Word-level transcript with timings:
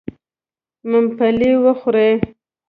ممپلي 0.91 1.51
و 1.63 1.65
خورئ. 1.79 2.11